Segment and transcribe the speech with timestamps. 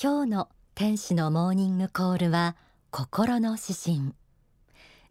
[0.00, 2.54] 今日の天使のモーニングコールは
[2.92, 4.14] 心の指針。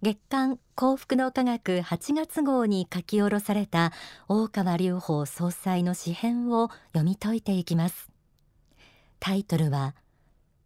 [0.02, 3.92] 月刊幸福の科学8月号に書き下ろされた
[4.30, 8.10] 大川隆法総裁の詩編を読み解いていきます。
[9.20, 9.94] タイトルは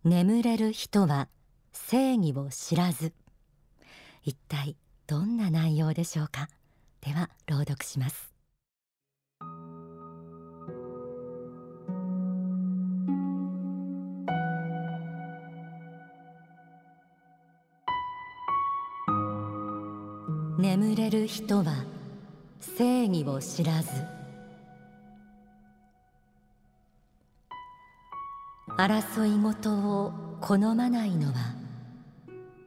[0.03, 1.27] 眠れる人は
[1.73, 3.13] 正義を知らず。
[4.23, 4.75] 一体
[5.07, 6.47] どんな内容でしょうか？
[7.01, 8.30] では朗読します。
[20.77, 21.83] 眠れる人は
[22.61, 23.89] 正義を知らず。
[28.77, 31.33] 争いごとを好まないのは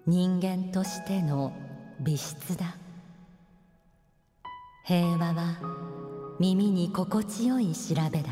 [0.06, 1.54] 人間としての
[1.98, 2.76] 美質だ。
[4.84, 5.58] 平和は
[6.38, 8.28] 耳に心地よい調べだ。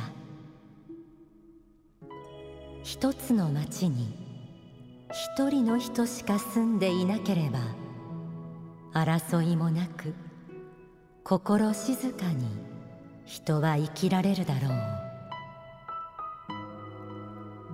[2.83, 4.13] 一つの町に
[5.37, 7.82] 一人の人しか住んでいなければ
[8.93, 10.15] 争いもなく
[11.25, 12.47] 心静かに
[13.25, 14.73] 人は生きられるだろう。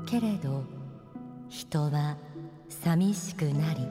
[0.07, 0.65] けれど
[1.49, 2.17] 人は
[2.69, 3.87] 寂しくなり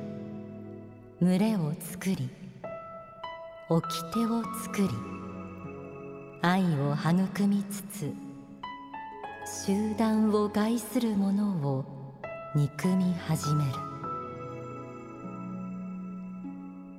[1.20, 2.30] 群れを作り
[3.70, 4.90] 掟を作り
[6.42, 8.14] 愛を育みつつ
[9.66, 11.86] 集団を害する者を
[12.56, 13.87] 憎み始める。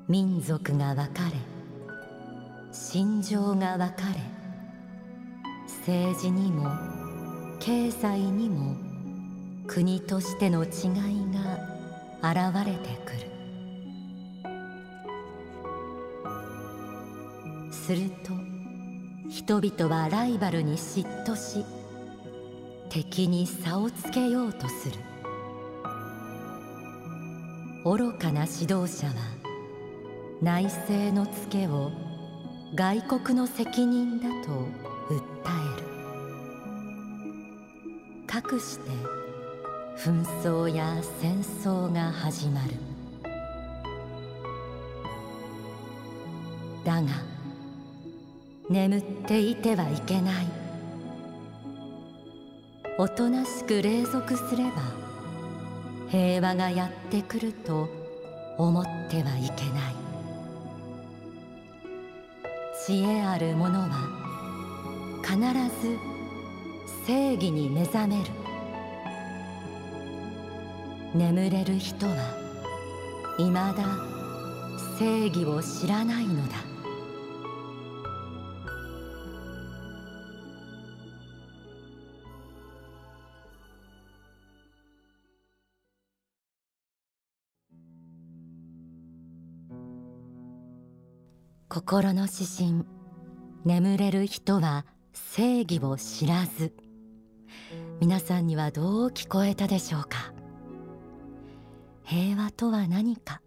[0.08, 1.32] 民族が分かれ
[2.72, 4.20] 心情が分かれ
[5.66, 6.70] 政治にも
[7.60, 8.74] 経済にも
[9.66, 10.70] 国としての違い
[11.30, 11.58] が
[12.22, 13.18] 現れてくる。
[17.70, 18.32] すると
[19.28, 21.66] 人々はライバルに嫉妬し
[22.88, 24.96] 敵に差をつけようとする。
[27.84, 29.37] 愚かな指導者は
[30.40, 31.90] 内政のツケを
[32.72, 34.68] 外国の責任だと
[35.08, 35.18] 訴
[35.76, 35.86] える。
[38.24, 38.90] かくして
[39.96, 42.70] 紛争や戦争が始まる。
[46.84, 47.08] だが
[48.70, 50.46] 眠っていてはいけない。
[52.96, 54.70] おとなしく隷属すれば
[56.10, 57.88] 平和がやってくると
[58.56, 59.97] 思ってはいけない。
[62.88, 64.08] 知恵ある者は
[65.22, 65.36] 必
[65.86, 65.98] ず
[67.06, 68.30] 正義に目覚める。
[71.14, 72.14] 眠れる人は
[73.38, 73.84] いまだ
[74.98, 76.77] 正義を知らないのだ。
[91.80, 92.84] 心の指針。
[93.64, 96.74] 眠れる人は正義を知らず。
[98.00, 100.32] 皆さんにはどう聞こえたでしょうか？
[102.02, 103.40] 平和とは何か？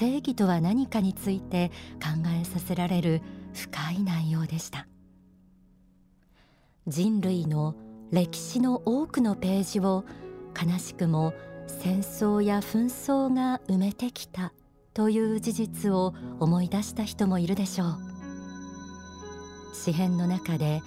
[0.00, 1.70] 正義とは何かについて
[2.02, 4.88] 考えさせられる深い内容でした。
[6.88, 7.76] 人類の
[8.10, 10.04] 歴史の多くのページを
[10.60, 11.32] 悲しくも
[11.68, 14.52] 戦争や紛争が埋めてきた
[15.00, 17.98] という事実を思い出した人もいるでしょう。
[19.74, 20.82] 詩編の中で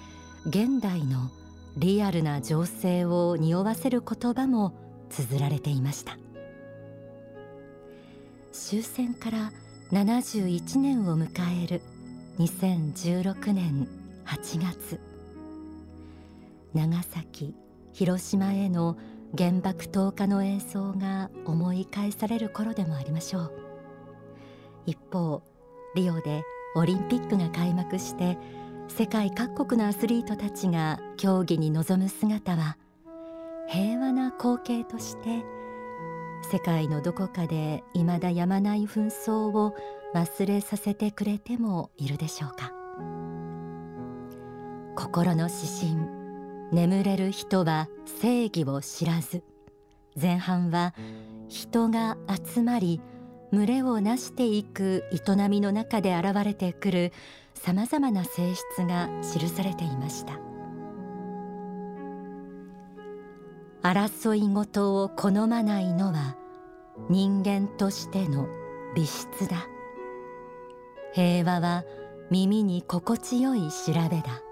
[0.46, 1.32] 現代の
[1.76, 4.72] リアルな情勢を匂わせる言葉も
[5.10, 6.16] 綴られていました。
[8.52, 9.52] 終戦から
[9.90, 11.82] 71年を迎える
[12.38, 13.88] 2016年
[14.26, 15.00] 8月。
[16.72, 17.56] 長崎
[17.92, 18.96] 広島への
[19.36, 23.63] 原爆投下の映像が思い返される頃でもありましょう。
[24.86, 25.42] 一方
[25.94, 26.42] リオで
[26.76, 28.38] オリンピックが開幕して
[28.88, 32.76] 世界各国のアスリートたちが競技に臨む姿は
[33.68, 35.44] 平和な光景として
[36.50, 39.74] 世界のどこかで未だやまない紛争を
[40.14, 42.72] 忘れさせてくれてもいるでしょうか。
[44.94, 45.96] 心の指針
[46.70, 47.88] 眠れる人は
[48.20, 49.42] 正義を知らず。
[50.20, 50.94] 前半は
[51.48, 53.00] 人が集まり
[53.54, 57.12] 群れをなしていく営みの中で現れてくる
[57.54, 60.40] さまざまな性質が記されていました。
[63.82, 66.36] 争いごとを好まないのは
[67.08, 68.48] 人間としての
[68.96, 69.68] 美質だ。
[71.12, 71.84] 平和は
[72.30, 74.42] 耳に心地よい調べだ。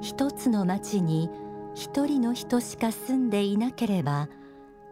[0.00, 1.28] 一つの町に
[1.74, 4.28] 一人の人しか住んでいなければ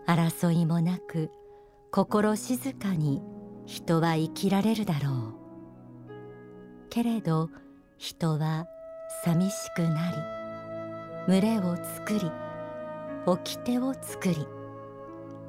[0.07, 1.31] 争いもなく
[1.97, 3.23] 心静かに
[3.65, 6.89] 人は生きられるだろう。
[6.91, 7.49] けれど
[7.97, 8.67] 人は
[9.25, 10.11] 寂しくな
[11.27, 12.31] り群れを作り
[13.25, 14.47] 掟を作り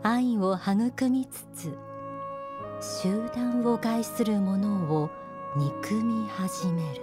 [0.03, 1.77] 愛を育みつつ
[3.01, 5.09] 集団を害する者を
[5.57, 7.01] 憎み始める。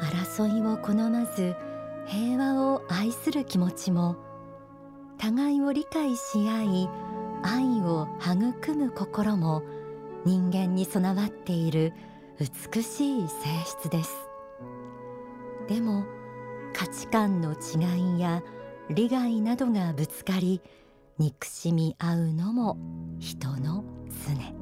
[0.00, 1.54] 争いを好まず
[2.06, 4.16] 平和を愛する気持ちも
[5.18, 6.88] 互いを理解し合い
[7.42, 9.62] 愛を育む心も
[10.24, 11.92] 人間に備わっている
[12.38, 14.14] 美しい性質です。
[15.68, 16.04] でも
[16.72, 18.42] 価値観の違いや
[18.90, 20.60] 利害などがぶつかり
[21.18, 22.78] 憎しみ合うのも
[23.18, 24.58] 人の常。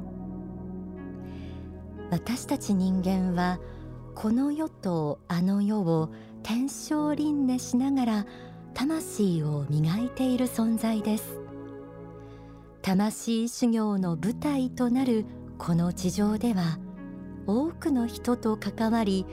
[2.10, 3.58] 私たち人間は
[4.14, 6.10] この世とあの世を
[6.42, 8.26] 天正輪廻しながら
[8.76, 11.38] 魂を磨いている存在です。
[12.82, 15.24] 魂修行の舞台となる
[15.56, 16.78] この地上では
[17.46, 19.24] 多くの人と関わり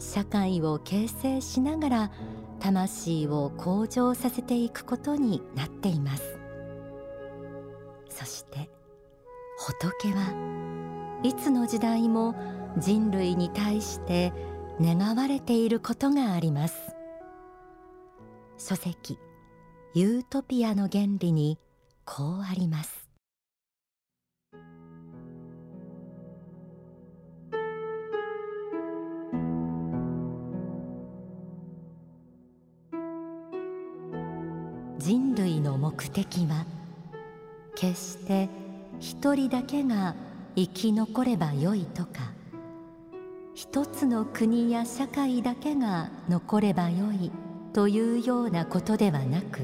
[0.00, 2.12] 社会を形成しながら
[2.58, 6.36] 魂を向上させていくことになっています。
[8.10, 8.68] そして
[9.58, 12.34] 仏はいつの時代も
[12.78, 14.32] 人類に対して
[14.80, 16.97] 願われていることがあります。
[18.60, 19.18] 書籍
[19.94, 21.58] ユートピアの原理に
[22.04, 23.08] こうあります。
[34.98, 36.66] 人類の目的は
[37.76, 38.48] 決して
[38.98, 40.16] 一人だけが
[40.56, 42.32] 生き残ればよいとか
[43.54, 47.30] 一つの国や社会だけが残ればよい。
[47.78, 49.60] というようなことではなく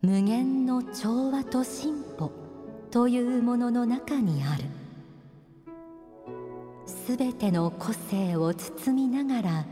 [0.00, 2.32] 無限の調和と進歩
[2.90, 4.64] というものの中にある。
[6.86, 9.66] すべての個性を包みながら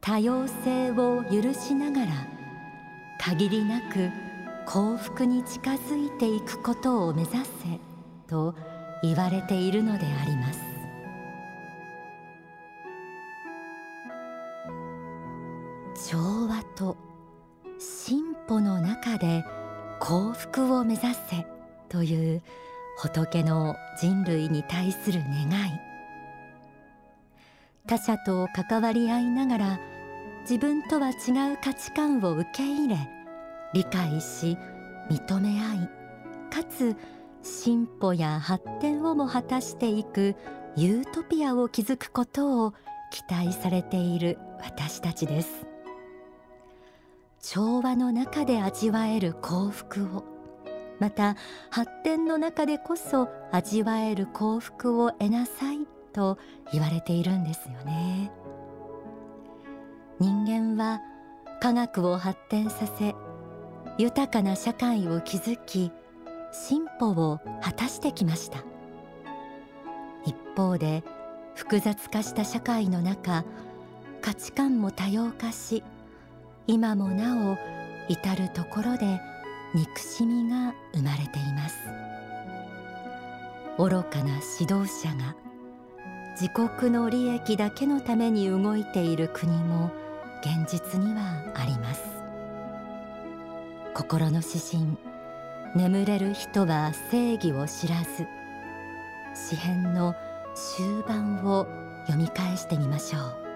[0.00, 2.12] 多様性を許しながら
[3.18, 4.10] 限りなく
[4.64, 7.44] 幸福に近づいていくことを目指せ
[8.28, 8.54] と
[9.02, 10.69] 言われているのであります。
[16.08, 16.96] 調和と
[17.78, 19.44] 進歩の中で
[19.98, 21.46] 幸福を目指せ
[21.88, 22.42] という
[22.98, 25.90] 仏の人類に対する願い。
[27.86, 29.80] 他者と関わり合いながら
[30.42, 32.96] 自分とは違う価値観を受け入れ
[33.74, 34.56] 理解し
[35.10, 35.90] 認め合い
[36.52, 36.96] かつ
[37.42, 40.36] 進歩や発展をも果たしていく
[40.76, 42.74] ユートピアを築くことを
[43.10, 45.66] 期待されている私たちです。
[47.42, 50.24] 調和の中で味わえる幸福を。
[50.98, 51.36] また
[51.70, 56.38] 発展の中でこそ味わえる幸福を得なさいと
[56.72, 58.30] 言われているんですよね。
[60.18, 61.00] 人間は
[61.60, 63.14] 科学を発展させ
[63.96, 65.90] 豊かな社会を築き
[66.52, 68.58] 進歩を果たしてきました。
[70.26, 71.02] 一方で
[71.54, 73.44] 複雑化した社会の中
[74.20, 75.82] 価値観も多様化し
[76.72, 77.58] 今もなお
[78.06, 79.20] 至る所で
[79.74, 81.76] 憎しみが生まれています。
[83.76, 85.34] 愚かな指導者が
[86.40, 89.90] 自国の利益だけのために動いている国も
[90.42, 92.02] 現実にはあります。
[93.92, 94.96] 心の指針
[95.74, 98.28] 眠れる人は正義を知らず
[99.34, 100.14] 詩編の
[100.54, 101.66] 終盤を
[102.06, 103.49] 読み返してみましょう。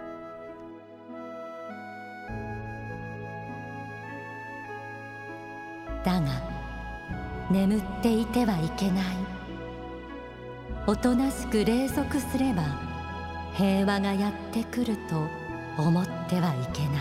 [6.04, 6.42] だが
[7.50, 9.04] 眠っていてはいけない。
[10.86, 12.62] おとなしく隷属すれば
[13.54, 15.16] 平和がやってくると
[15.82, 17.00] 思ってはいけない。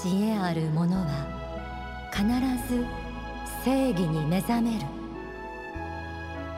[0.00, 1.26] 知恵ある者は
[2.12, 2.24] 必
[2.72, 2.86] ず
[3.64, 4.86] 正義に目覚める。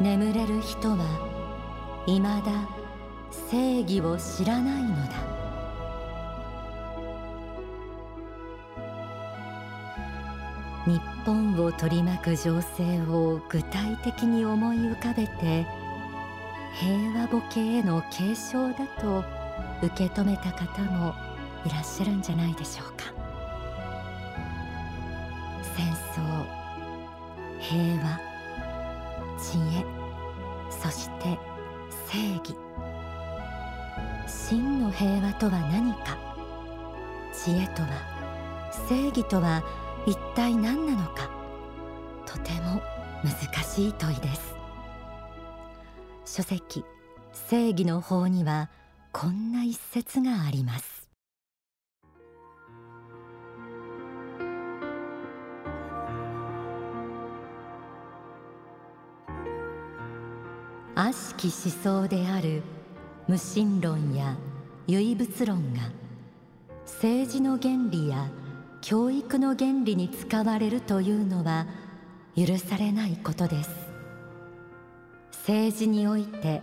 [0.00, 2.68] 眠れる人はいまだ
[3.50, 5.31] 正義を知らないのだ。
[10.86, 15.64] 日本を取り巻く情勢を具体的に思い浮かべて
[16.74, 19.24] 平和ボケへの継承だと
[19.82, 21.14] 受け止めた方も
[21.64, 23.12] いらっしゃるんじゃないでしょうか。
[25.76, 26.46] 戦争
[27.60, 28.18] 平和
[29.38, 29.84] 知恵
[30.70, 31.38] そして
[32.08, 32.56] 正義。
[34.26, 36.18] 真の平和とは何か。
[37.32, 37.88] 知恵とは
[38.88, 39.62] 正義とは
[40.04, 41.30] 一体何なのか？
[42.26, 42.82] とても
[43.22, 44.54] 難しい問いです。
[46.24, 46.84] 書籍
[47.32, 48.68] 正義の法には
[49.12, 51.08] こんな一節があります。
[60.94, 62.62] 悪しき思想である
[63.28, 64.36] 無神論や
[64.86, 65.80] 唯物論が
[66.86, 68.28] 政治の原理や
[68.82, 71.66] 教育の原理に使われるというのは
[72.36, 73.70] 許されないことです。
[75.30, 76.60] 政治において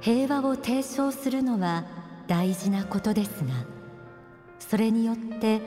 [0.00, 1.84] 平和を提唱するのは
[2.28, 3.52] 大事なことですが
[4.58, 5.60] それによって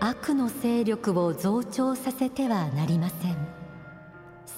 [0.00, 3.36] 悪の勢力を増長させてはなりません。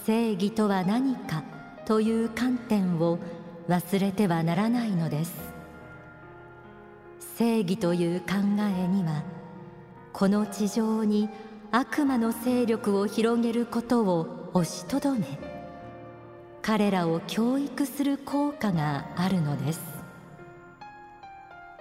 [0.04, 1.45] 正義とは何か
[1.87, 3.19] という観点を
[3.69, 5.33] 忘れてはならないのです。
[7.37, 8.26] 正義という考
[8.59, 9.23] えには
[10.14, 11.28] この地上に
[11.73, 15.26] 悪魔の勢力を広げることを押しとどめ
[16.62, 19.80] 彼らを教育する効果があるのです。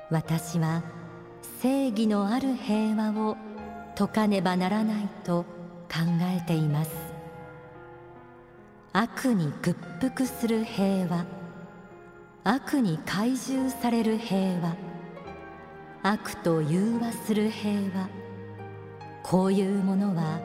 [0.09, 0.81] 私は
[1.61, 3.37] 正義のある平和を
[3.95, 5.43] 解かねばならないと
[5.87, 6.91] 考えています。
[8.93, 11.25] 悪に屈服する平和
[12.43, 14.75] 悪に懐柔される平和
[16.01, 18.22] 悪と融和する平和
[19.23, 20.39] こういうものは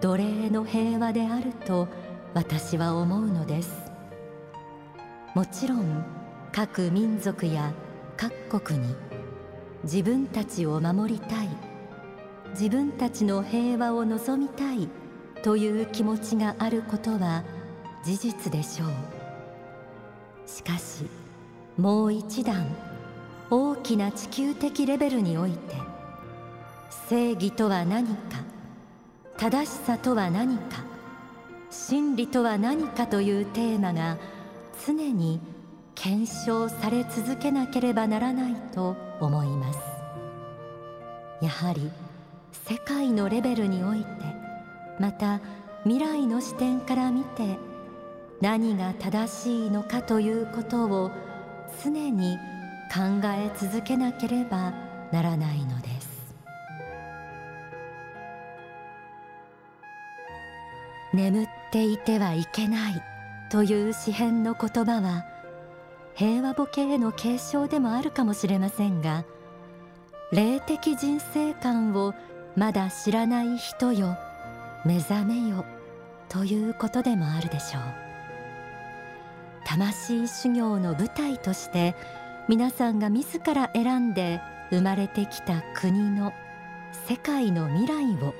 [0.00, 1.88] 奴隷の平和であると
[2.34, 3.90] 私は思うのです。
[5.34, 6.04] もちろん
[6.52, 7.72] 各民族や
[8.16, 8.94] 各国に
[9.84, 11.48] 自分たちを守りたい
[12.50, 14.88] 自分たちの平和を望みたい
[15.42, 17.44] という気持ちがあることは
[18.04, 18.88] 事実でしょう。
[20.46, 21.04] しかし
[21.76, 22.66] もう一段
[23.50, 25.89] 大きな地球的レベルにおいて
[27.08, 28.44] 正義とは何か
[29.36, 30.84] 正しさとは何か
[31.70, 34.18] 真理とは何かというテーマが
[34.86, 35.40] 常に
[35.94, 39.78] 検証され続けなければならないと思います。
[41.40, 41.90] やはり
[42.52, 44.06] 世界のレベルにおいて
[44.98, 45.40] また
[45.84, 47.58] 未来の視点から見て
[48.40, 51.10] 何が正しいのかということを
[51.82, 52.36] 常に
[52.92, 54.72] 考え続けなければ
[55.12, 55.99] ならないのです。
[61.12, 63.02] 眠っていてはいけない
[63.50, 65.24] という詩編の言葉は
[66.14, 69.24] 平和ボケへの継承でもあるかもしれませんが
[70.32, 72.14] 霊的人生観を
[72.56, 74.16] まだ知らない人よ
[74.84, 75.64] 目覚めよ
[76.28, 77.82] ということでもあるでしょう。
[79.64, 81.94] 魂修行の舞台として
[82.48, 84.40] 皆さんが自ら選んで
[84.70, 86.32] 生まれてきた国の
[87.06, 88.34] 世界の未来を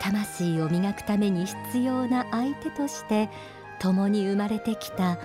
[0.00, 3.30] 魂を磨くために必要な相手として
[3.78, 5.18] 共に生まれてきた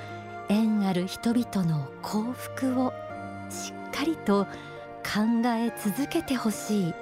[0.49, 2.93] 縁ある人々の幸福を
[3.49, 4.45] しっかりと
[5.03, 6.93] 考え続けてほしい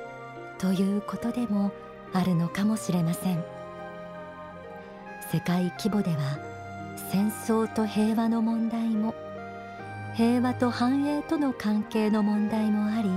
[0.57, 1.71] ということでも
[2.13, 3.43] あるのかもしれません。
[5.31, 6.39] 世界規模では
[7.12, 9.13] 戦争と平和の問題も
[10.15, 13.09] 平和と繁栄との関係の問題もあり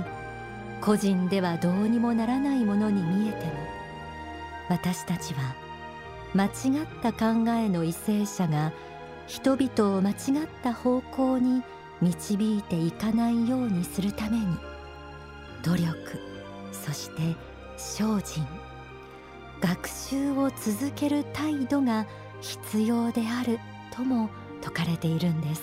[0.81, 3.51] 個人ではどうにもならないものに見えても
[4.71, 5.53] 私たちは
[6.33, 8.71] 間違った考えの為政者が
[9.27, 10.15] 人々を間違っ
[10.63, 11.61] た方向に
[12.01, 14.45] 導いていかないようにするために
[15.61, 15.93] 努力
[16.71, 17.35] そして
[17.75, 18.47] 精進
[19.59, 22.07] 学習を続ける態度が
[22.39, 23.59] 必要である
[23.93, 24.29] とも
[24.61, 25.61] 説かれているんです。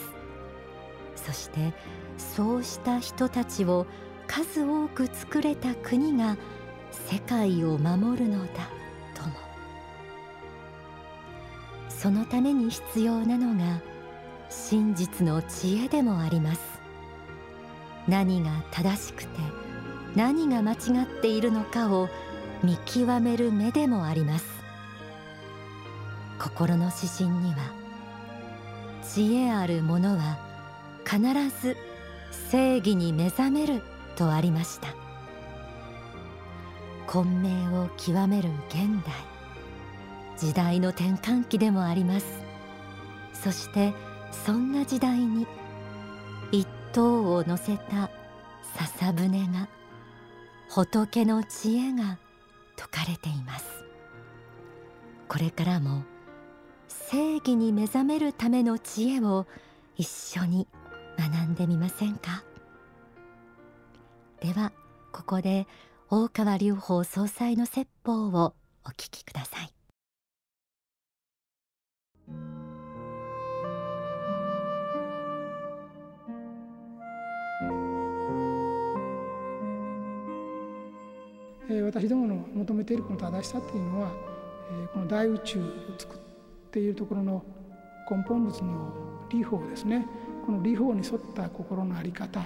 [1.17, 1.73] そして
[2.17, 3.87] そうした人たちを
[4.29, 6.37] 数多く作れた国が
[6.91, 8.77] 世界を守るのだ。
[12.00, 13.81] そのために必要なのが
[14.49, 16.61] 真実の知恵でもあります。
[18.07, 19.28] 何が正しくて
[20.14, 22.09] 何が間違っているのかを
[22.62, 24.47] 見極める目でもあります。
[26.38, 27.59] 心の指針には
[29.02, 30.38] 知恵ある者は
[31.05, 31.21] 必
[31.61, 31.76] ず
[32.50, 33.83] 正義に目覚める
[34.14, 34.95] とありました。
[37.09, 39.38] 混迷を極める現代。
[40.38, 42.26] 時代の転換期でもあります。
[43.33, 43.92] そして
[44.30, 45.47] そんな時代に
[46.52, 48.11] 一頭を乗せた
[48.76, 49.68] 笹舟が
[50.71, 52.18] 仏の知恵が
[52.76, 53.66] 説かれています。
[55.28, 56.04] これからも
[56.88, 59.47] 正義に目覚めるための知恵を
[59.97, 60.68] 一緒に
[61.18, 62.45] 学んでみませんか？
[64.40, 64.73] では
[65.12, 65.66] ここで
[66.11, 68.54] 大川隆法総裁の説法を
[68.85, 69.73] お聞きください。
[81.88, 84.12] 私どもの求めているこの正しさっていうのは
[84.71, 85.62] えこの大宇宙を
[85.99, 86.18] 作っ
[86.71, 87.42] ているところの
[88.11, 88.92] 根本物の
[89.30, 90.07] 理法ですね。
[90.45, 92.40] この理法に沿った心の在り方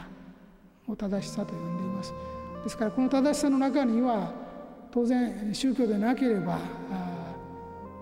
[0.88, 2.12] を正しさと呼んでいます。
[2.64, 4.32] ですからこの正しさの中には
[4.90, 6.58] 当然宗教でなければ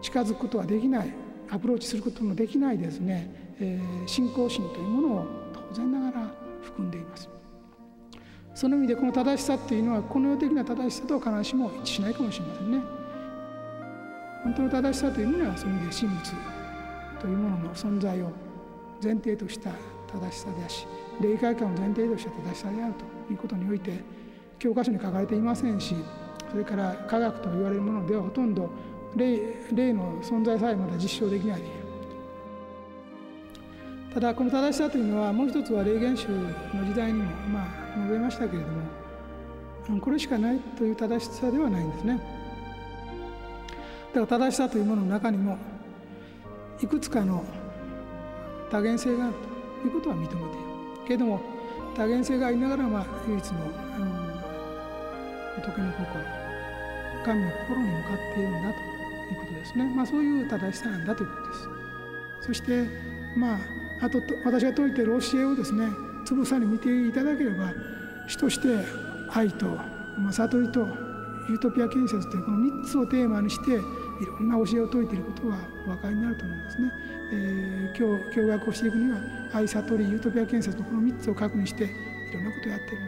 [0.03, 1.13] 近づくことはできない。
[1.51, 5.27] アプローチすることもできないですね、え、信仰心というものを
[5.69, 6.31] 当然ながら
[6.63, 7.40] 含んでいます。
[8.55, 12.83] その意味でこの正しさっていうのはこの世的な正しさと必ずしも一致しないかもしれませんね。
[14.43, 16.33] 本当の正しさというのはその意味で神仏
[17.21, 18.31] というものの存在を
[19.03, 19.71] 前提とした
[20.13, 20.87] 正しさであし
[21.21, 22.95] 霊界観を前提とした正しさである
[23.29, 23.93] ということにおいて
[24.59, 25.95] 教科書に書かれていませんし
[26.51, 28.71] それから科学と言われるものではほとんど
[29.15, 29.39] 霊
[29.73, 31.61] 霊の存在さえまだ実証できない。
[34.13, 36.49] ただこの正しさというのはもう一つは霊言集の
[36.85, 42.21] 時代にもまあ述べましたけれどもこれしかないという正しさではないんですね。
[44.15, 45.59] だから正しさというものの中にも
[46.81, 47.45] いくつかの
[48.71, 49.35] 多元性がある
[49.83, 50.45] ということは認めている。
[51.07, 51.41] けれども
[51.97, 53.69] 多元性がありながら、まあ、唯一の、うん、
[55.57, 56.25] 仏の心
[57.25, 62.47] 神の心に向かっているんだということですね、まあ、そういう正しさなんだということです。
[62.47, 62.87] そして
[63.37, 63.59] まあ
[64.03, 65.87] あと私が説いている教えをですね
[66.31, 67.73] つぶさに見ていただければ
[68.29, 68.69] 主として
[69.31, 69.67] 愛と、
[70.17, 70.87] ま、悟りと
[71.49, 76.93] ユートピア建設というこの3つをテーマにしていろんな教えを説いていることはお分かりになると思うんですね。
[77.33, 79.19] えー、今日教学をしていくには
[79.53, 81.89] 愛悟りユートピア建設のこの3つを確認してい
[82.33, 82.99] ろんなことをやっている。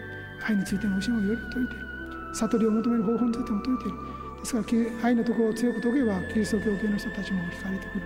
[0.45, 1.87] 愛についての教えもいろいろ説いている。
[2.35, 3.99] 悟りを求める方法についても説いている。
[4.41, 8.03] ですから愛のところを強く説けばキリスト教系の人たちも惹かれてくる。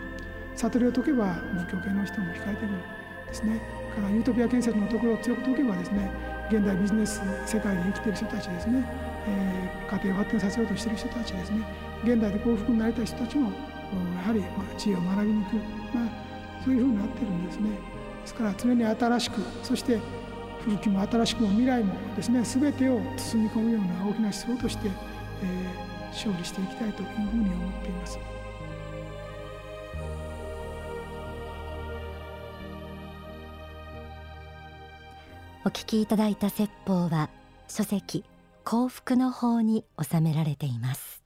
[0.56, 3.05] 悟りを解けば仏教系の人も惹かれてくる。
[3.26, 3.60] ですね
[3.96, 6.10] からユートピア建設のところを強く解けばですね
[6.50, 8.84] 現代ビジネス世界で生きている人たちですね、
[9.26, 11.66] えー、家庭を発展させようとしている人たちですね
[12.04, 15.56] 現代で幸福になりたい人たちもやはりま知恵を学びに行く、
[15.94, 17.70] まあ、そういうふうになってるんですね。
[17.70, 20.00] ですから常に新しくそして
[20.64, 24.88] 古きも新しくも未来もですね全てを包み込むような大きな思想として、
[25.42, 28.35] えー、勝利していきたいというふうに思っています。
[35.66, 37.28] お聞きいただいた説法は
[37.66, 38.24] 書籍
[38.62, 41.24] 幸福の法に収められています。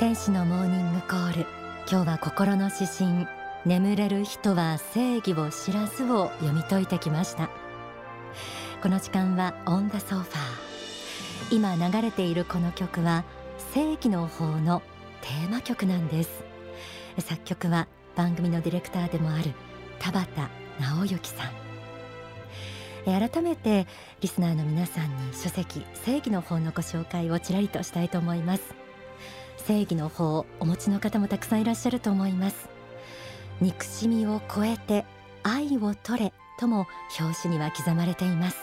[0.00, 1.46] 天使のモーニングコール。
[1.88, 3.28] 今日は心の指針。
[3.64, 7.69] 眠れる人は正義を知らずを読み解いてきました。
[8.82, 11.54] この時間はオンダソファー。
[11.54, 13.24] 今流れているこの曲は
[13.74, 14.80] 正義の方の
[15.20, 16.30] テーマ曲なんです。
[17.18, 19.52] 作曲は番組のディレクターでもある
[19.98, 20.48] 田畑
[20.80, 21.50] 直之さん。
[23.04, 23.86] 改めて
[24.22, 28.62] リスナーの皆さんに書籍正義の方のご紹介をちらりとしたいと思います。
[29.58, 32.70] 正義の方をお持ちの方もたくさんいらっしゃると思います。
[33.60, 35.04] 憎しみを超えて
[35.42, 36.86] 愛を取れとも
[37.18, 38.58] 表紙には刻まれています。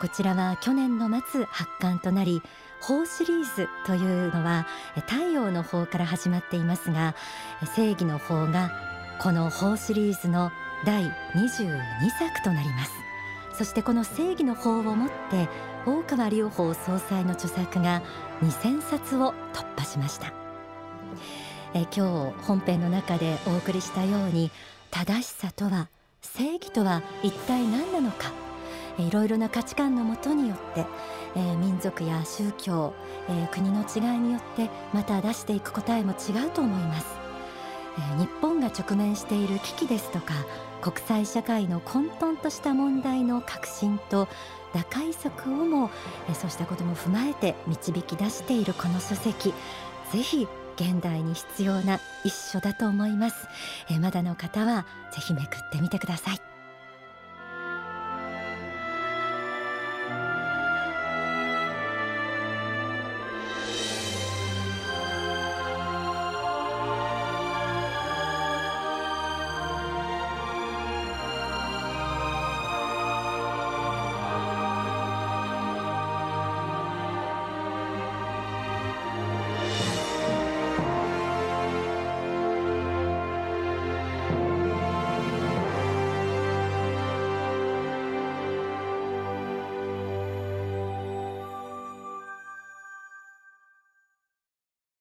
[0.00, 2.42] こちらは去年の末発刊となり
[2.80, 4.66] 法シリーズというのは
[5.06, 7.14] 太陽の方から始まっていますが
[7.74, 8.70] 正義の方が
[9.20, 10.50] この法シリーズの
[10.86, 11.04] 第
[11.34, 12.92] 22作となります。
[13.56, 15.48] そしてこの正義の方をもって
[15.86, 18.02] 大川隆法総裁の著作が
[18.42, 20.32] 2000冊を突破しました。
[21.72, 24.50] え今日本編の中でお送りしたように
[24.90, 25.88] 正しさとは
[26.24, 28.32] 正義とは一体何なのか。
[28.98, 30.86] いろいろな価値観のもとによって、
[31.34, 32.94] えー、民族や宗教、
[33.28, 37.06] えー、国の違いによってまた出していく答えも違うと思います、
[37.98, 40.34] えー、日本が直面している危機ですとか
[40.80, 44.28] 国際社会の混沌とした問題の革新と
[44.74, 45.90] 打開策をも
[46.30, 49.54] えそうしたことも踏まえて導き出しているこの書籍。
[50.12, 53.48] ぜひ現代に必要な一緒だと思います、
[53.90, 56.53] えまだの方はぜひめくってみてください。